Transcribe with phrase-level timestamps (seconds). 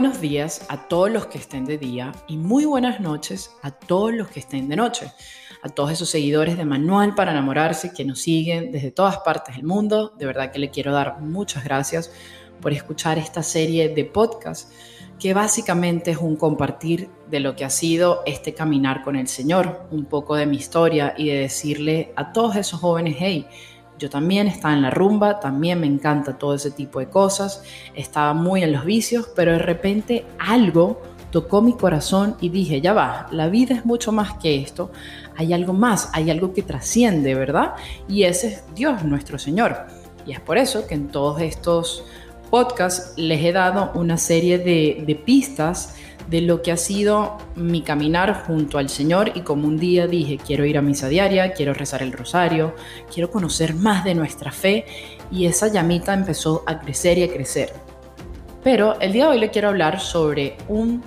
[0.00, 4.14] buenos días a todos los que estén de día y muy buenas noches a todos
[4.14, 5.10] los que estén de noche.
[5.64, 9.64] A todos esos seguidores de Manual para enamorarse que nos siguen desde todas partes del
[9.64, 10.12] mundo.
[10.16, 12.12] De verdad que le quiero dar muchas gracias
[12.60, 14.70] por escuchar esta serie de podcast
[15.18, 19.88] que básicamente es un compartir de lo que ha sido este caminar con el Señor,
[19.90, 23.48] un poco de mi historia y de decirle a todos esos jóvenes, hey,
[23.98, 27.62] yo también estaba en la rumba, también me encanta todo ese tipo de cosas,
[27.94, 32.92] estaba muy en los vicios, pero de repente algo tocó mi corazón y dije, ya
[32.92, 34.90] va, la vida es mucho más que esto,
[35.36, 37.74] hay algo más, hay algo que trasciende, ¿verdad?
[38.08, 39.86] Y ese es Dios, nuestro Señor.
[40.26, 42.04] Y es por eso que en todos estos
[42.50, 45.96] podcasts les he dado una serie de, de pistas
[46.28, 50.38] de lo que ha sido mi caminar junto al Señor y como un día dije,
[50.38, 52.74] quiero ir a misa diaria, quiero rezar el rosario,
[53.12, 54.84] quiero conocer más de nuestra fe
[55.30, 57.72] y esa llamita empezó a crecer y a crecer.
[58.62, 61.02] Pero el día de hoy le quiero hablar sobre un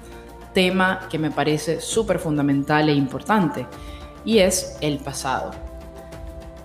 [0.54, 3.68] tema que me parece súper fundamental e importante
[4.26, 5.52] y es el pasado.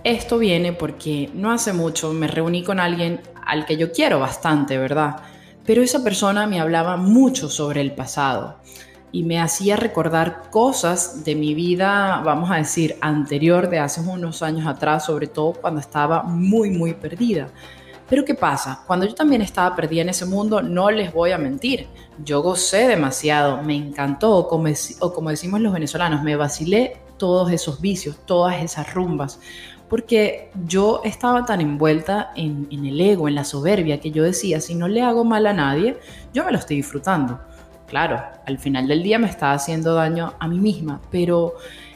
[0.03, 4.77] Esto viene porque no hace mucho me reuní con alguien al que yo quiero bastante,
[4.79, 5.17] ¿verdad?
[5.67, 8.55] Pero esa persona me hablaba mucho sobre el pasado
[9.11, 14.41] y me hacía recordar cosas de mi vida, vamos a decir, anterior de hace unos
[14.41, 17.49] años atrás, sobre todo cuando estaba muy, muy perdida.
[18.09, 18.81] Pero ¿qué pasa?
[18.87, 21.87] Cuando yo también estaba perdida en ese mundo, no les voy a mentir,
[22.23, 24.69] yo gocé demasiado, me encantó, o como,
[25.01, 29.41] o como decimos los venezolanos, me vacilé todos esos vicios, todas esas rumbas,
[29.89, 34.75] porque yo estaba tan envuelta en, el ego, en la soberbia, que yo decía, si
[34.75, 35.97] no le hago mal a nadie,
[36.33, 37.39] yo me lo estoy disfrutando.
[37.87, 41.53] Claro, al final del día me estaba haciendo daño a mí misma, pero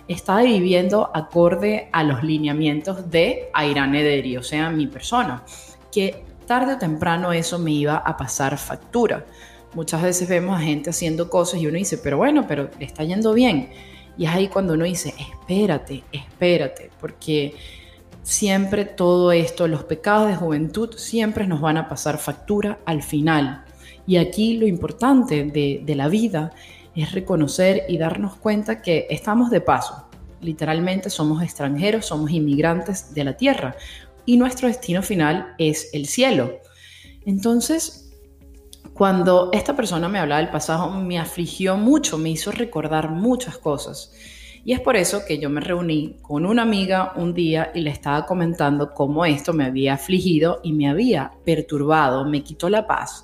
[0.07, 5.43] estaba viviendo acorde a los lineamientos de Airan Ederi, o sea, mi persona,
[5.91, 9.25] que tarde o temprano eso me iba a pasar factura.
[9.73, 13.33] Muchas veces vemos a gente haciendo cosas y uno dice, pero bueno, pero está yendo
[13.33, 13.69] bien.
[14.17, 17.53] Y es ahí cuando uno dice, espérate, espérate, porque
[18.23, 23.65] siempre todo esto, los pecados de juventud, siempre nos van a pasar factura al final.
[24.05, 26.51] Y aquí lo importante de, la vida
[26.95, 30.07] es reconocer y darnos cuenta que estamos de paso.
[30.41, 33.75] Literalmente somos extranjeros, somos inmigrantes de la tierra
[34.25, 36.59] y nuestro destino final es el cielo.
[37.25, 38.11] Entonces,
[38.93, 44.11] cuando esta persona me hablaba del pasado, me afligió mucho, me hizo recordar muchas cosas.
[44.63, 47.89] Y es por eso que yo me reuní con una amiga un día y le
[47.89, 53.23] estaba comentando cómo esto me había afligido y me había perturbado, me quitó la paz.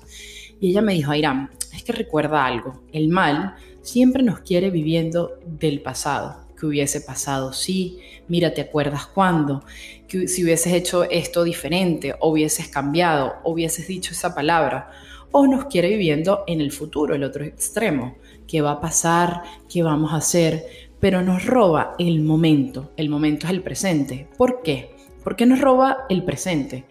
[0.60, 5.38] Y ella me dijo, Airam, es que recuerda algo, el mal siempre nos quiere viviendo
[5.46, 6.46] del pasado.
[6.58, 9.62] Que hubiese pasado, sí, mira, ¿te acuerdas cuándo?
[10.08, 14.90] Que si hubieses hecho esto diferente, o hubieses cambiado, o hubieses dicho esa palabra.
[15.30, 18.16] O nos quiere viviendo en el futuro, el otro extremo.
[18.48, 19.42] ¿Qué va a pasar?
[19.68, 20.87] ¿Qué vamos a hacer?
[21.00, 22.92] Pero nos roba el momento.
[22.96, 24.28] El momento es el presente.
[24.36, 24.94] ¿Por qué?
[25.22, 26.84] ¿Por qué nos roba el presente?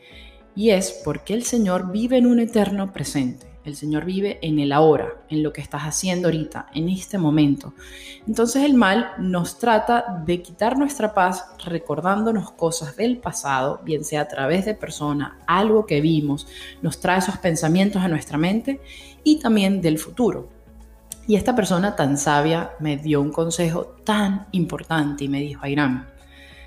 [0.56, 3.48] Y es porque el Señor vive en un eterno presente.
[3.68, 7.74] El Señor vive en el ahora, en lo que estás haciendo ahorita, en este momento.
[8.26, 14.22] Entonces el mal nos trata de quitar nuestra paz recordándonos cosas del pasado, bien sea
[14.22, 16.48] a través de persona, algo que vimos,
[16.82, 18.80] nos trae esos pensamientos a nuestra mente
[19.26, 20.57] y también del futuro.
[21.28, 26.08] Y esta persona tan sabia me dio un consejo tan importante y me dijo, Airam,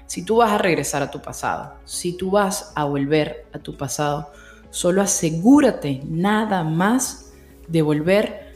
[0.06, 3.76] si tú vas a regresar a tu pasado, si tú vas a volver a tu
[3.78, 4.31] pasado,
[4.69, 7.32] solo asegúrate nada más
[7.69, 8.53] de volver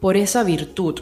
[0.00, 1.00] por esa virtud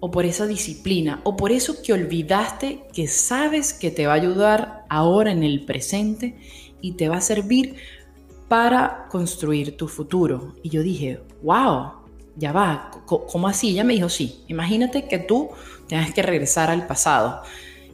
[0.00, 4.16] o por esa disciplina o por eso que olvidaste que sabes que te va a
[4.16, 6.36] ayudar ahora en el presente
[6.80, 7.76] y te va a servir
[8.48, 10.54] para construir tu futuro.
[10.62, 11.95] Y yo dije, wow,
[12.36, 13.70] ya va, ¿cómo así?
[13.70, 15.50] Ella me dijo, sí, imagínate que tú
[15.88, 17.42] tengas que regresar al pasado.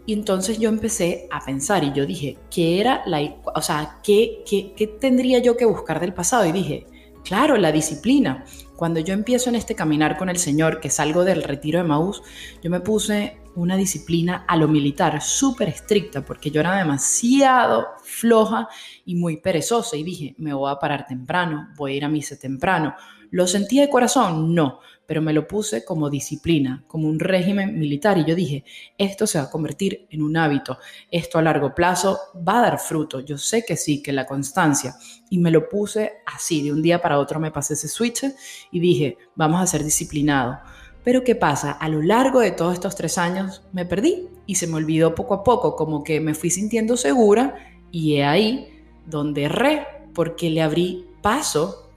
[0.04, 3.20] Y entonces yo empecé a pensar y yo dije, ¿qué era la,
[3.54, 6.44] o sea, ¿qué, qué, qué tendría yo que buscar del pasado?
[6.44, 6.86] Y dije,
[7.24, 8.44] claro, la disciplina.
[8.82, 12.20] Cuando yo empiezo en este caminar con el Señor, que salgo del retiro de Maús,
[12.64, 18.68] yo me puse una disciplina a lo militar súper estricta porque yo era demasiado floja
[19.04, 22.36] y muy perezosa y dije, me voy a parar temprano, voy a ir a misa
[22.36, 22.96] temprano,
[23.32, 24.54] ¿Lo sentí de corazón?
[24.54, 28.62] No, pero me lo puse como disciplina, como un régimen militar y yo dije,
[28.98, 30.76] esto se va a convertir en un hábito,
[31.10, 34.96] esto a largo plazo va a dar fruto, yo sé que sí, que la constancia.
[35.30, 38.24] Y me lo puse así, de un día para otro me pasé ese switch
[38.72, 40.56] y dije, vamos a ser disciplinados.
[41.04, 41.72] Pero ¿qué pasa?
[41.72, 45.34] A lo largo de todos estos tres años me perdí y se me olvidó poco
[45.34, 47.56] a poco, como que me fui sintiendo segura
[47.90, 51.90] y he ahí donde erré porque le abrí paso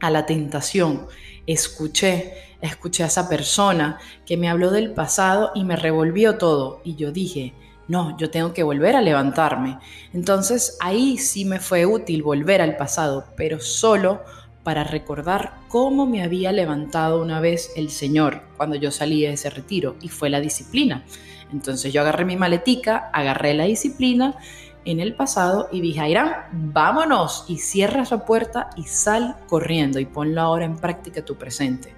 [0.00, 1.06] a la tentación.
[1.46, 6.80] escuché, escuché a esa persona que me habló del pasado y me revolvió todo.
[6.84, 7.52] Y yo dije,
[7.88, 9.78] no, yo tengo que volver a levantarme.
[10.12, 14.22] Entonces ahí sí me fue útil volver al pasado, pero solo
[14.62, 19.50] para recordar cómo me había levantado una vez el Señor cuando yo salí de ese
[19.50, 21.04] retiro y fue la disciplina.
[21.52, 24.36] Entonces yo agarré mi maletica, agarré la disciplina
[24.84, 30.06] en el pasado y dije, Ayrán, vámonos y cierra esa puerta y sal corriendo y
[30.06, 31.94] ponlo ahora en práctica tu presente.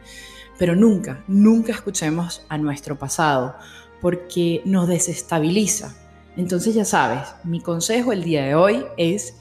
[0.58, 3.56] Pero nunca, nunca escuchemos a nuestro pasado
[4.00, 5.94] porque nos desestabiliza.
[6.36, 9.36] Entonces ya sabes, mi consejo el día de hoy es,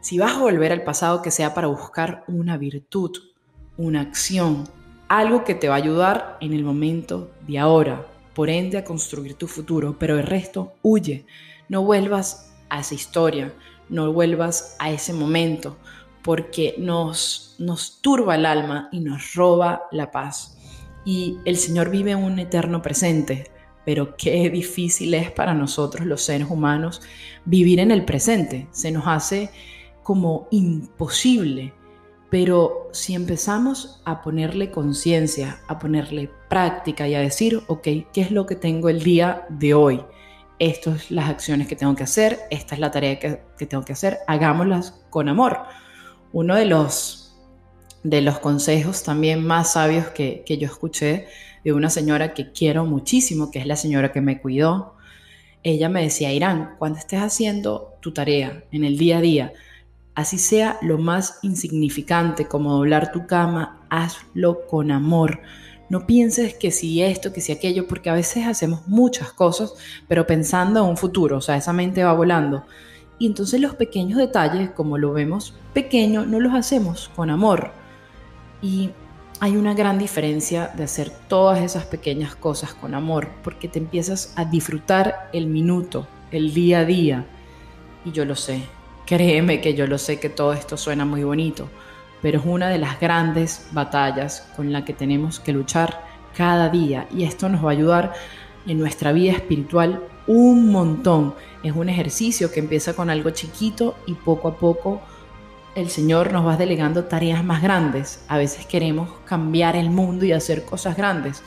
[0.00, 3.18] si vas a volver al pasado, que sea para buscar una virtud,
[3.76, 4.64] una acción,
[5.08, 9.34] algo que te va a ayudar en el momento de ahora, por ende a construir
[9.34, 11.26] tu futuro, pero el resto huye,
[11.68, 13.52] no vuelvas a esa historia,
[13.88, 15.76] no vuelvas a ese momento,
[16.22, 20.56] porque nos, nos turba el alma y nos roba la paz.
[21.04, 23.50] Y el Señor vive un eterno presente,
[23.84, 27.02] pero qué difícil es para nosotros los seres humanos
[27.44, 28.68] vivir en el presente.
[28.70, 29.50] Se nos hace
[30.10, 31.72] como imposible.
[32.30, 38.32] Pero si empezamos a ponerle conciencia, a ponerle práctica y a decir, ok, ¿qué es
[38.32, 40.04] lo que tengo el día de hoy?
[40.58, 43.92] Estas son las acciones que tengo que hacer, esta es la tarea que, tengo que
[43.92, 45.60] hacer, hagámoslas con amor.
[46.32, 47.38] Uno de los,
[48.02, 51.28] de los consejos también más sabios que, que yo escuché
[51.62, 54.96] de una señora que quiero muchísimo, que es la señora que me cuidó,
[55.62, 59.52] ella me decía, Irán, cuando estés haciendo tu tarea en el día a día,
[60.20, 65.40] así sea lo más insignificante como doblar tu cama, hazlo con amor.
[65.88, 69.74] No pienses que si esto, que si aquello, porque a veces hacemos muchas cosas,
[70.08, 72.64] pero pensando en un futuro, o sea, esa mente va volando.
[73.18, 77.72] Y entonces los pequeños detalles, como lo vemos pequeño, no los hacemos con amor.
[78.62, 78.90] Y
[79.40, 84.32] hay una gran diferencia de hacer todas esas pequeñas cosas con amor, porque te empiezas
[84.36, 87.26] a disfrutar el minuto, el día a día.
[88.04, 88.62] Y yo lo sé,
[89.10, 91.68] créeme que yo lo sé que todo esto suena muy bonito,
[92.22, 97.08] pero es una de las grandes batallas con la que tenemos que luchar cada día
[97.12, 98.12] y esto nos va a ayudar
[98.68, 101.34] en nuestra vida espiritual un montón.
[101.64, 105.00] Es un ejercicio que empieza con algo chiquito y poco a poco
[105.74, 108.24] el Señor nos va delegando tareas más grandes.
[108.28, 111.42] A veces queremos cambiar el mundo y hacer cosas grandes,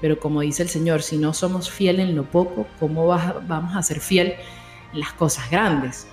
[0.00, 3.82] pero como dice el Señor, si no somos fieles en lo poco, ¿cómo vamos a
[3.84, 4.34] ser fiel
[4.92, 6.08] en las cosas grandes?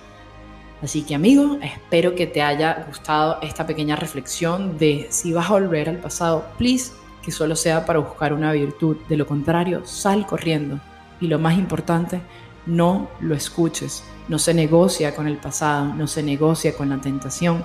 [0.82, 5.52] Así que amigo, espero que te haya gustado esta pequeña reflexión de si vas a
[5.52, 6.92] volver al pasado, please,
[7.22, 8.96] que solo sea para buscar una virtud.
[9.08, 10.80] De lo contrario, sal corriendo.
[11.20, 12.20] Y lo más importante,
[12.66, 14.04] no lo escuches.
[14.28, 17.64] No se negocia con el pasado, no se negocia con la tentación,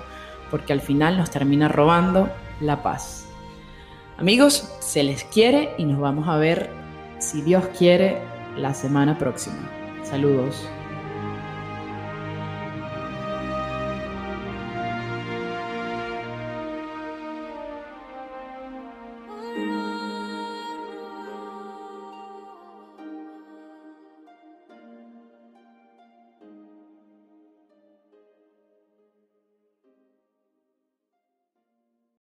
[0.50, 2.30] porque al final nos termina robando
[2.60, 3.26] la paz.
[4.16, 6.70] Amigos, se les quiere y nos vamos a ver,
[7.18, 8.18] si Dios quiere,
[8.56, 9.68] la semana próxima.
[10.04, 10.68] Saludos.